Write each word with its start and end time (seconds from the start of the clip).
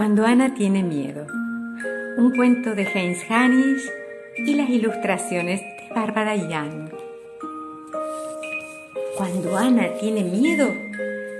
Cuando 0.00 0.24
Ana 0.24 0.54
tiene 0.54 0.82
miedo. 0.82 1.26
Un 2.16 2.32
cuento 2.34 2.74
de 2.74 2.84
Heinz 2.84 3.30
Hannisch 3.30 3.82
y 4.34 4.54
las 4.54 4.70
ilustraciones 4.70 5.60
de 5.60 5.94
Bárbara 5.94 6.36
Young. 6.36 6.88
Cuando 9.18 9.58
Ana 9.58 9.98
tiene 10.00 10.24
miedo, 10.24 10.72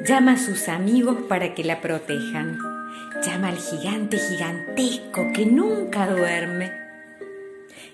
llama 0.07 0.33
a 0.33 0.37
sus 0.37 0.69
amigos 0.69 1.17
para 1.27 1.54
que 1.54 1.65
la 1.65 1.81
protejan. 1.81 2.59
Llama 3.24 3.49
al 3.49 3.56
gigante 3.56 4.19
gigantesco 4.19 5.33
que 5.33 5.47
nunca 5.47 6.06
duerme. 6.06 6.71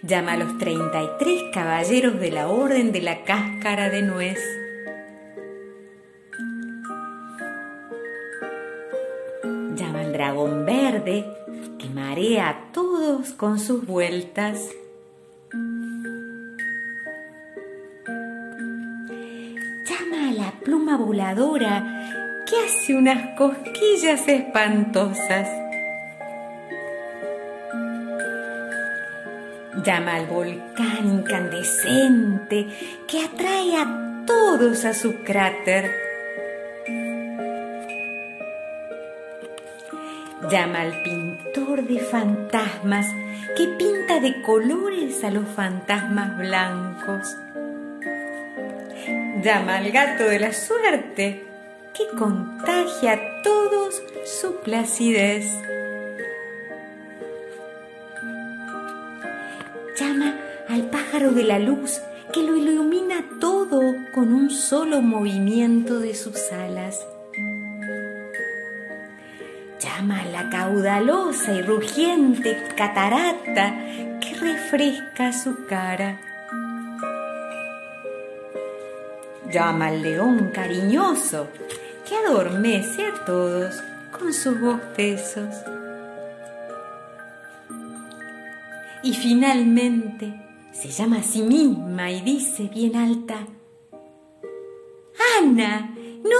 Llama 0.02 0.32
a 0.32 0.36
los 0.36 0.58
33 0.58 1.44
caballeros 1.52 2.18
de 2.18 2.32
la 2.32 2.48
Orden 2.48 2.90
de 2.90 3.02
la 3.02 3.22
Cáscara 3.22 3.88
de 3.88 4.02
Nuez 4.02 4.40
llama 9.76 10.00
al 10.00 10.12
dragón 10.12 10.64
verde 10.64 11.26
que 11.78 11.88
marea 11.90 12.48
a 12.48 12.72
todos 12.72 13.32
con 13.32 13.58
sus 13.58 13.86
vueltas. 13.86 14.58
Llama 19.88 20.28
a 20.28 20.32
la 20.32 20.52
pluma 20.64 20.96
voladora 20.96 22.44
que 22.46 22.56
hace 22.64 22.94
unas 22.94 23.36
cosquillas 23.36 24.26
espantosas. 24.26 25.48
Llama 29.84 30.14
al 30.14 30.26
volcán 30.26 31.06
incandescente 31.18 32.66
que 33.06 33.24
atrae 33.24 33.76
a 33.76 34.24
todos 34.26 34.84
a 34.86 34.94
su 34.94 35.22
cráter. 35.22 36.05
Llama 40.42 40.82
al 40.82 41.02
pintor 41.02 41.82
de 41.84 41.98
fantasmas 41.98 43.06
que 43.56 43.68
pinta 43.68 44.20
de 44.20 44.42
colores 44.42 45.24
a 45.24 45.30
los 45.30 45.48
fantasmas 45.48 46.36
blancos. 46.36 47.34
Llama 49.42 49.78
al 49.78 49.90
gato 49.90 50.24
de 50.24 50.38
la 50.38 50.52
suerte 50.52 51.42
que 51.94 52.16
contagia 52.18 53.12
a 53.14 53.42
todos 53.42 54.02
su 54.26 54.56
placidez. 54.56 55.46
Llama 59.98 60.34
al 60.68 60.82
pájaro 60.90 61.32
de 61.32 61.44
la 61.44 61.58
luz 61.58 62.02
que 62.34 62.42
lo 62.42 62.56
ilumina 62.56 63.24
todo 63.40 63.80
con 64.14 64.34
un 64.34 64.50
solo 64.50 65.00
movimiento 65.00 65.98
de 65.98 66.14
sus 66.14 66.52
alas 66.52 67.06
llama 69.78 70.24
la 70.24 70.48
caudalosa 70.50 71.52
y 71.52 71.62
rugiente 71.62 72.56
catarata 72.76 73.74
que 74.20 74.34
refresca 74.40 75.32
su 75.32 75.66
cara. 75.66 76.20
Llama 79.52 79.88
al 79.88 80.02
león 80.02 80.50
cariñoso 80.52 81.48
que 82.08 82.16
adormece 82.16 83.06
a 83.06 83.24
todos 83.24 83.82
con 84.18 84.32
sus 84.32 84.60
bostezos. 84.60 85.54
Y 89.02 89.14
finalmente 89.14 90.34
se 90.72 90.88
llama 90.88 91.18
a 91.18 91.22
sí 91.22 91.42
misma 91.42 92.10
y 92.10 92.20
dice 92.22 92.64
bien 92.64 92.96
alta, 92.96 93.46
Ana 95.38 95.94
no 96.24 96.36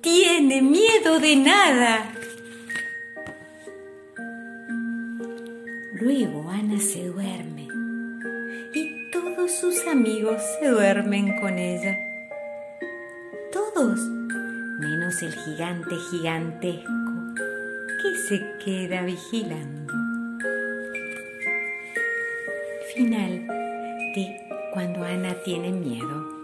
tiene 0.00 0.60
miedo 0.60 1.18
de 1.18 1.36
nada. 1.36 2.12
Luego 6.00 6.48
Ana 6.48 6.78
se 6.78 7.08
duerme 7.08 7.68
y 8.72 9.10
todos 9.10 9.52
sus 9.52 9.86
amigos 9.86 10.40
se 10.58 10.68
duermen 10.68 11.38
con 11.42 11.58
ella. 11.58 11.94
Todos, 13.52 14.00
menos 14.78 15.20
el 15.20 15.34
gigante 15.34 15.94
gigantesco 16.10 17.34
que 18.02 18.16
se 18.16 18.40
queda 18.64 19.02
vigilando. 19.02 19.92
Final 22.94 23.46
de 24.14 24.40
Cuando 24.72 25.04
Ana 25.04 25.34
tiene 25.44 25.70
miedo. 25.70 26.39